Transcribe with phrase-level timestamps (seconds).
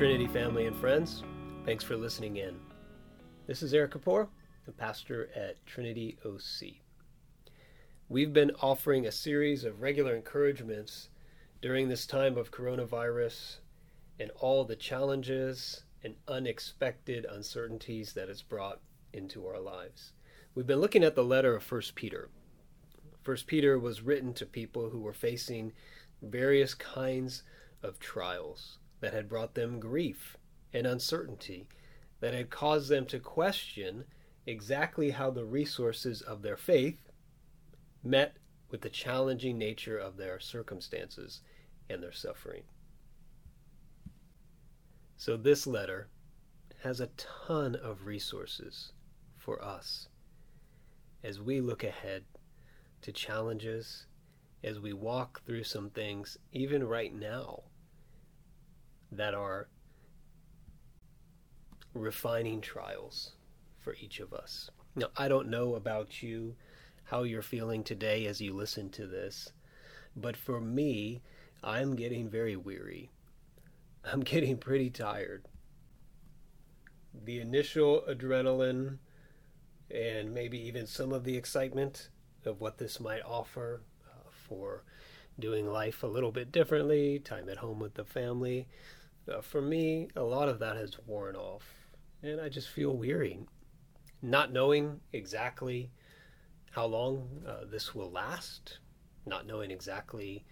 [0.00, 1.24] Trinity family and friends.
[1.66, 2.58] Thanks for listening in.
[3.46, 4.28] This is Eric Kapoor,
[4.64, 6.76] the pastor at Trinity OC.
[8.08, 11.10] We've been offering a series of regular encouragements
[11.60, 13.58] during this time of coronavirus
[14.18, 18.80] and all the challenges and unexpected uncertainties that it's brought
[19.12, 20.14] into our lives.
[20.54, 22.30] We've been looking at the letter of 1 Peter.
[23.22, 25.74] 1 Peter was written to people who were facing
[26.22, 27.42] various kinds
[27.82, 30.36] of trials that had brought them grief
[30.72, 31.68] and uncertainty,
[32.20, 34.04] that had caused them to question
[34.46, 37.10] exactly how the resources of their faith
[38.02, 38.36] met
[38.70, 41.40] with the challenging nature of their circumstances
[41.88, 42.62] and their suffering.
[45.16, 46.08] So, this letter
[46.82, 48.92] has a ton of resources
[49.36, 50.08] for us
[51.22, 52.24] as we look ahead
[53.02, 54.06] to challenges,
[54.64, 57.62] as we walk through some things, even right now,
[59.12, 59.68] that are
[61.94, 63.32] refining trials
[63.78, 64.70] for each of us.
[64.94, 66.56] Now, I don't know about you,
[67.04, 69.52] how you're feeling today as you listen to this,
[70.16, 71.22] but for me,
[71.62, 73.10] I'm getting very weary.
[74.04, 75.46] I'm getting pretty tired.
[77.24, 78.98] The initial adrenaline
[79.90, 82.10] and maybe even some of the excitement
[82.44, 84.84] of what this might offer uh, for
[85.38, 88.68] doing life a little bit differently, time at home with the family,
[89.28, 91.64] uh, for me, a lot of that has worn off,
[92.22, 93.40] and I just feel weary.
[94.22, 95.90] Not knowing exactly
[96.70, 98.78] how long uh, this will last,
[99.26, 100.44] not knowing exactly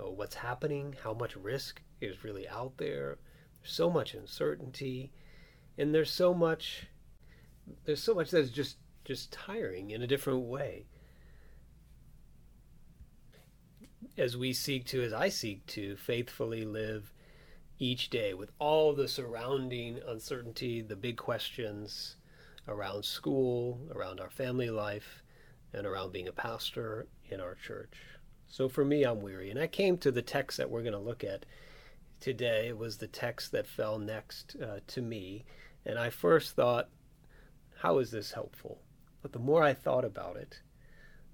[0.00, 3.18] uh, what's happening, how much risk is really out there.
[3.60, 5.12] There's so much uncertainty,
[5.78, 6.86] and there's so much
[7.84, 10.86] there's so much that's just just tiring in a different way.
[14.18, 17.12] As we seek to, as I seek to, faithfully live
[17.82, 22.14] each day with all the surrounding uncertainty, the big questions
[22.68, 25.24] around school, around our family life,
[25.74, 27.94] and around being a pastor in our church.
[28.46, 29.50] So for me, I'm weary.
[29.50, 31.44] And I came to the text that we're going to look at
[32.20, 32.68] today.
[32.68, 35.44] It was the text that fell next uh, to me.
[35.84, 36.88] And I first thought,
[37.78, 38.78] how is this helpful?
[39.22, 40.60] But the more I thought about it,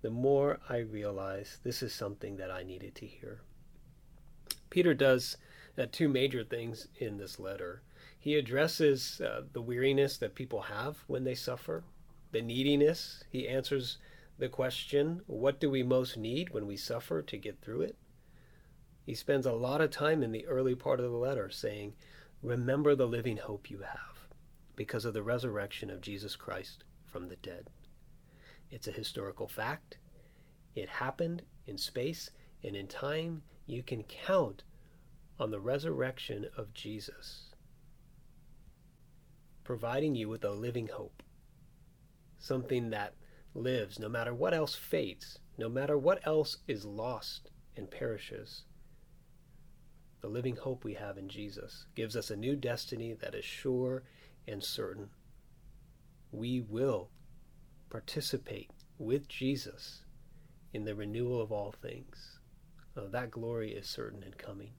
[0.00, 3.42] the more I realized this is something that I needed to hear.
[4.70, 5.36] Peter does
[5.80, 7.82] uh, two major things in this letter.
[8.18, 11.84] He addresses uh, the weariness that people have when they suffer,
[12.32, 13.24] the neediness.
[13.30, 13.96] He answers
[14.38, 17.96] the question, what do we most need when we suffer to get through it?
[19.06, 21.94] He spends a lot of time in the early part of the letter saying,
[22.42, 24.28] Remember the living hope you have
[24.76, 27.68] because of the resurrection of Jesus Christ from the dead.
[28.70, 29.98] It's a historical fact.
[30.74, 32.30] It happened in space
[32.62, 33.42] and in time.
[33.66, 34.62] You can count
[35.40, 37.54] on the resurrection of Jesus,
[39.64, 41.22] providing you with a living hope,
[42.38, 43.14] something that
[43.54, 48.64] lives no matter what else fades, no matter what else is lost and perishes.
[50.20, 54.02] The living hope we have in Jesus gives us a new destiny that is sure
[54.46, 55.08] and certain.
[56.32, 57.08] We will
[57.88, 60.04] participate with Jesus
[60.74, 62.40] in the renewal of all things.
[62.94, 64.72] Oh, that glory is certain and coming.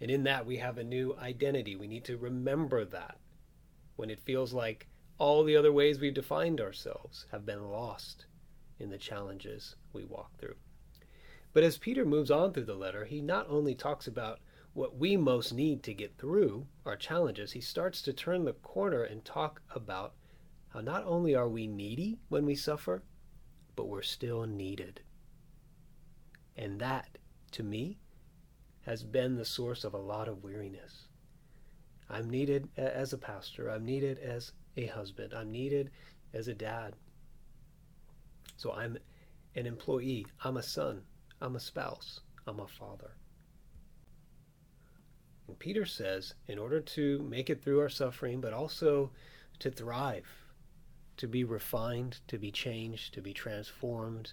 [0.00, 1.76] And in that, we have a new identity.
[1.76, 3.18] We need to remember that
[3.96, 4.88] when it feels like
[5.18, 8.26] all the other ways we've defined ourselves have been lost
[8.78, 10.56] in the challenges we walk through.
[11.52, 14.40] But as Peter moves on through the letter, he not only talks about
[14.72, 19.02] what we most need to get through our challenges, he starts to turn the corner
[19.02, 20.14] and talk about
[20.68, 23.02] how not only are we needy when we suffer,
[23.74, 25.00] but we're still needed.
[26.56, 27.18] And that,
[27.52, 27.98] to me,
[28.86, 31.08] has been the source of a lot of weariness.
[32.08, 35.90] I'm needed as a pastor, I'm needed as a husband, I'm needed
[36.34, 36.94] as a dad.
[38.56, 38.98] So I'm
[39.54, 41.02] an employee, I'm a son,
[41.40, 43.12] I'm a spouse, I'm a father.
[45.46, 49.10] And Peter says, in order to make it through our suffering, but also
[49.60, 50.26] to thrive,
[51.16, 54.32] to be refined, to be changed, to be transformed,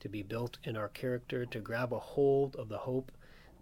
[0.00, 3.12] to be built in our character, to grab a hold of the hope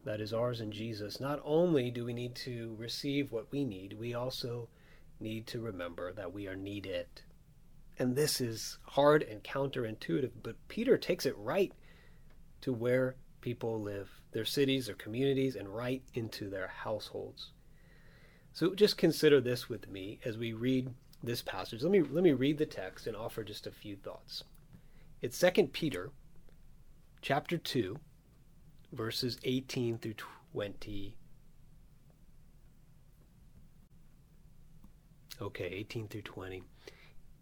[0.04, 3.98] that is ours in Jesus, not only do we need to receive what we need,
[3.98, 4.68] we also
[5.20, 7.06] need to remember that we are needed.
[7.98, 11.72] And this is hard and counterintuitive, but Peter takes it right
[12.62, 17.52] to where people live, their cities, their communities, and right into their households.
[18.52, 20.90] So just consider this with me as we read
[21.22, 21.82] this passage.
[21.82, 24.44] Let me let me read the text and offer just a few thoughts.
[25.20, 26.10] It's 2 Peter
[27.20, 27.98] chapter 2
[28.92, 30.14] verses 18 through
[30.52, 31.16] 20.
[35.40, 36.62] Okay, 18 through 20.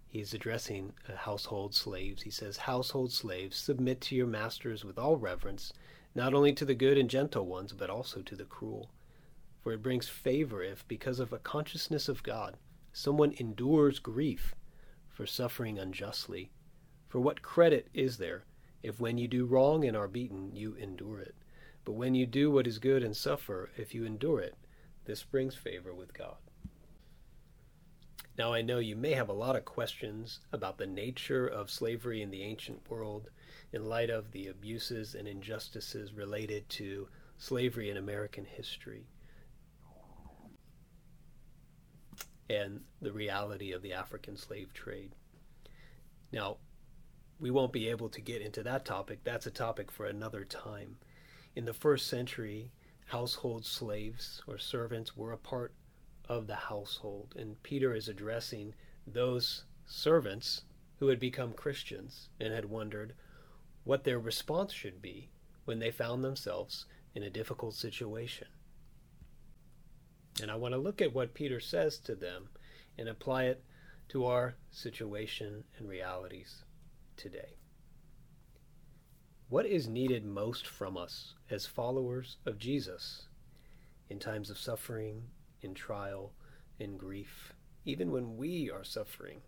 [0.06, 2.22] He's addressing uh, household slaves.
[2.22, 5.72] He says, Household slaves, submit to your masters with all reverence,
[6.14, 8.90] not only to the good and gentle ones, but also to the cruel.
[9.60, 12.56] For it brings favor if, because of a consciousness of God,
[12.92, 14.54] someone endures grief
[15.08, 16.50] for suffering unjustly.
[17.08, 18.44] For what credit is there
[18.82, 21.34] if when you do wrong and are beaten, you endure it?
[21.84, 24.56] But when you do what is good and suffer, if you endure it,
[25.04, 26.36] this brings favor with God.
[28.38, 32.22] Now, I know you may have a lot of questions about the nature of slavery
[32.22, 33.28] in the ancient world
[33.72, 39.06] in light of the abuses and injustices related to slavery in American history
[42.48, 45.14] and the reality of the African slave trade.
[46.32, 46.56] Now,
[47.38, 49.20] we won't be able to get into that topic.
[49.24, 50.96] That's a topic for another time.
[51.56, 52.70] In the first century,
[53.06, 55.74] household slaves or servants were a part
[56.28, 57.34] of the household.
[57.36, 58.74] And Peter is addressing
[59.06, 60.62] those servants
[60.98, 63.14] who had become Christians and had wondered
[63.82, 65.30] what their response should be
[65.64, 68.46] when they found themselves in a difficult situation.
[70.40, 72.48] And I want to look at what Peter says to them
[72.96, 73.64] and apply it
[74.10, 76.64] to our situation and realities
[77.16, 77.59] today.
[79.50, 83.26] What is needed most from us as followers of Jesus
[84.08, 85.24] in times of suffering,
[85.60, 86.32] in trial,
[86.78, 87.52] in grief,
[87.84, 89.40] even when we are suffering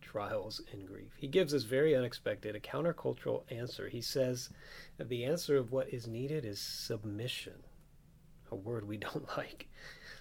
[0.00, 1.10] trials and grief?
[1.16, 3.88] He gives us very unexpected, a countercultural answer.
[3.88, 4.50] He says
[4.96, 7.64] the answer of what is needed is submission,
[8.52, 9.66] a word we don't like.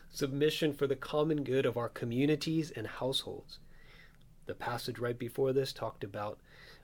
[0.10, 3.60] Submission for the common good of our communities and households.
[4.48, 6.40] The passage right before this talked about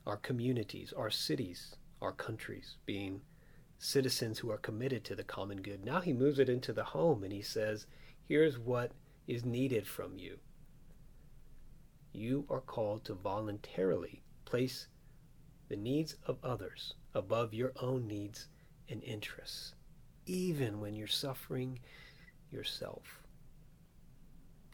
[0.07, 3.19] our communities, our cities, our countries being
[3.77, 5.83] citizens who are committed to the common good.
[5.83, 7.85] Now he moves it into the home and he says,
[8.27, 8.93] here's what
[9.27, 10.39] is needed from you.
[12.13, 14.87] You are called to voluntarily place
[15.67, 18.47] the needs of others above your own needs
[18.89, 19.73] and interests,
[20.25, 21.79] even when you're suffering
[22.49, 23.19] yourself.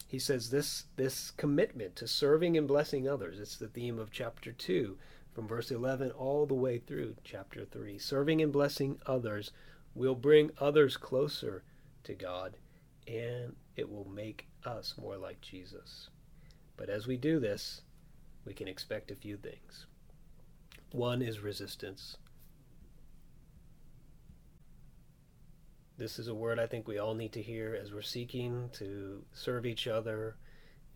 [0.06, 4.52] He says this this commitment to serving and blessing others, it's the theme of chapter
[4.52, 4.96] 2
[5.34, 7.98] from verse 11 all the way through chapter 3.
[7.98, 9.50] Serving and blessing others
[9.94, 11.64] will bring others closer
[12.04, 12.56] to God
[13.06, 16.08] and it will make us more like Jesus.
[16.76, 17.82] But as we do this,
[18.44, 19.86] we can expect a few things.
[20.92, 22.16] One is resistance.
[25.96, 29.24] This is a word I think we all need to hear as we're seeking to
[29.32, 30.36] serve each other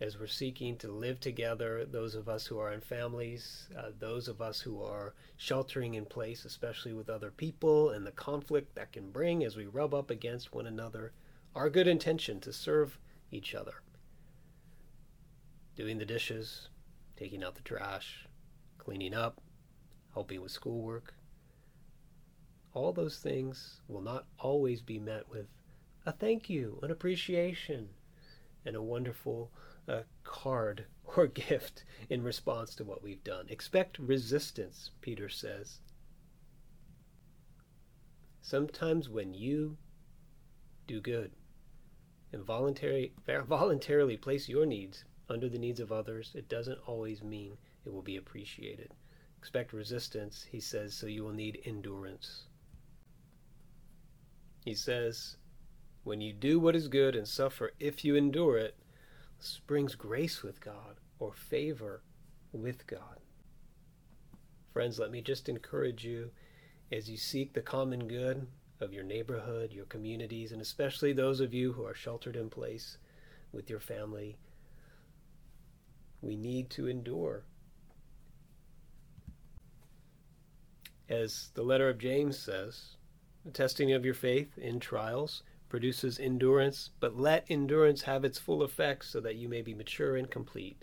[0.00, 4.28] as we're seeking to live together, those of us who are in families, uh, those
[4.28, 8.92] of us who are sheltering in place, especially with other people, and the conflict that
[8.92, 11.12] can bring as we rub up against one another,
[11.54, 12.98] our good intention to serve
[13.32, 13.82] each other.
[15.74, 16.68] Doing the dishes,
[17.16, 18.26] taking out the trash,
[18.78, 19.40] cleaning up,
[20.14, 21.14] helping with schoolwork.
[22.72, 25.46] All those things will not always be met with
[26.06, 27.88] a thank you, an appreciation,
[28.64, 29.50] and a wonderful
[29.88, 30.84] a card
[31.16, 33.46] or gift in response to what we've done.
[33.48, 35.80] Expect resistance, Peter says.
[38.40, 39.76] Sometimes when you
[40.86, 41.32] do good
[42.32, 47.92] and voluntarily place your needs under the needs of others, it doesn't always mean it
[47.92, 48.92] will be appreciated.
[49.38, 52.44] Expect resistance, he says, so you will need endurance.
[54.64, 55.36] He says,
[56.04, 58.76] when you do what is good and suffer, if you endure it,
[59.66, 62.02] brings grace with God or favor
[62.52, 63.20] with God.
[64.72, 66.30] Friends, let me just encourage you
[66.90, 68.46] as you seek the common good
[68.80, 72.98] of your neighborhood, your communities, and especially those of you who are sheltered in place
[73.52, 74.36] with your family.
[76.20, 77.44] We need to endure.
[81.08, 82.96] As the letter of James says,
[83.44, 88.62] the testing of your faith in trials produces endurance, but let endurance have its full
[88.62, 90.82] effect so that you may be mature and complete,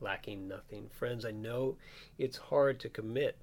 [0.00, 0.88] lacking nothing.
[0.88, 1.76] Friends, I know
[2.18, 3.38] it's hard to commit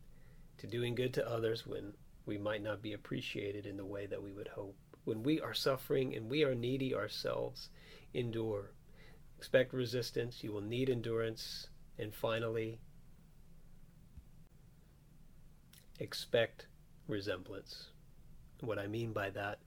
[0.57, 1.93] to doing good to others when
[2.25, 4.75] we might not be appreciated in the way that we would hope.
[5.05, 7.69] When we are suffering and we are needy ourselves,
[8.13, 8.71] endure.
[9.37, 12.79] Expect resistance, you will need endurance, and finally,
[15.99, 16.67] expect
[17.07, 17.91] resemblance.
[18.61, 19.59] What I mean by that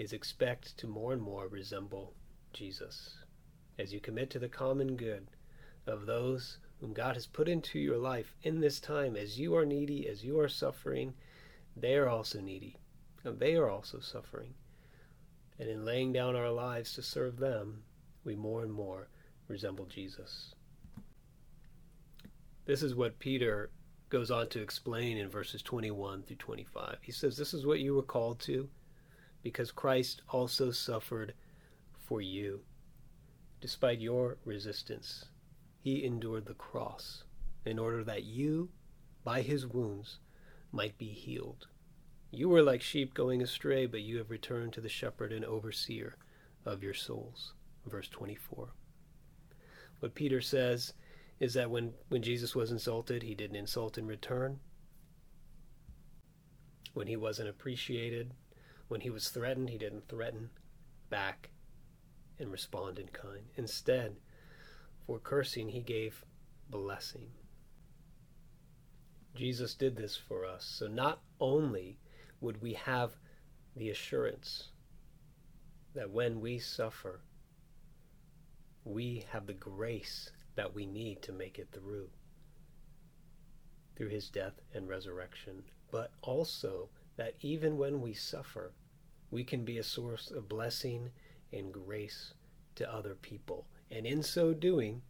[0.00, 2.14] is expect to more and more resemble
[2.54, 3.18] Jesus.
[3.78, 5.26] As you commit to the common good
[5.86, 9.66] of those whom God has put into your life in this time, as you are
[9.66, 11.12] needy, as you are suffering,
[11.76, 12.78] they are also needy,
[13.24, 14.54] and they are also suffering.
[15.58, 17.82] And in laying down our lives to serve them,
[18.24, 19.08] we more and more
[19.48, 20.54] resemble Jesus.
[22.64, 23.68] This is what Peter
[24.08, 27.00] goes on to explain in verses 21 through 25.
[27.02, 28.70] He says, This is what you were called to,
[29.42, 31.34] because Christ also suffered
[31.92, 32.60] for you.
[33.60, 35.26] Despite your resistance,
[35.80, 37.24] he endured the cross
[37.64, 38.70] in order that you,
[39.24, 40.18] by his wounds,
[40.72, 41.66] might be healed.
[42.30, 46.16] You were like sheep going astray, but you have returned to the shepherd and overseer
[46.64, 47.54] of your souls.
[47.86, 48.68] Verse 24.
[50.00, 50.92] What Peter says
[51.38, 54.60] is that when, when Jesus was insulted, he didn't insult in return.
[56.92, 58.32] When he wasn't appreciated,
[58.90, 60.50] when he was threatened, he didn't threaten
[61.10, 61.50] back
[62.40, 63.44] and respond in kind.
[63.54, 64.16] Instead,
[65.06, 66.24] for cursing, he gave
[66.68, 67.28] blessing.
[69.36, 70.64] Jesus did this for us.
[70.64, 72.00] So not only
[72.40, 73.12] would we have
[73.76, 74.70] the assurance
[75.94, 77.20] that when we suffer,
[78.84, 82.08] we have the grace that we need to make it through
[83.96, 88.72] through his death and resurrection, but also that even when we suffer,
[89.30, 91.10] we can be a source of blessing
[91.52, 92.34] and grace
[92.74, 93.66] to other people.
[93.90, 95.02] And in so doing,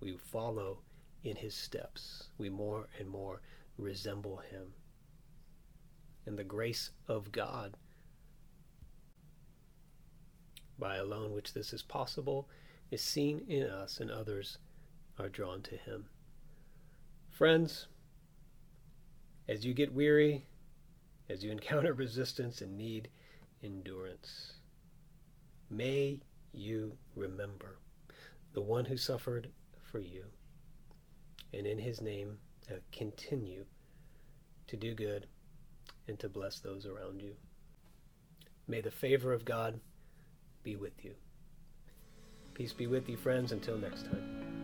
[0.00, 0.78] we follow
[1.24, 2.28] in his steps.
[2.38, 3.40] We more and more
[3.76, 4.74] resemble him.
[6.26, 7.74] And the grace of God,
[10.78, 12.48] by alone which this is possible,
[12.90, 14.58] is seen in us, and others
[15.18, 16.06] are drawn to him.
[17.30, 17.86] Friends,
[19.48, 20.46] as you get weary,
[21.28, 23.08] as you encounter resistance and need
[23.62, 24.54] endurance,
[25.70, 26.20] may
[26.52, 27.78] you remember
[28.52, 29.50] the one who suffered
[29.90, 30.24] for you,
[31.52, 32.38] and in his name
[32.70, 33.64] uh, continue
[34.66, 35.26] to do good
[36.06, 37.34] and to bless those around you.
[38.66, 39.80] May the favor of God
[40.62, 41.14] be with you.
[42.54, 43.52] Peace be with you, friends.
[43.52, 44.57] Until next time.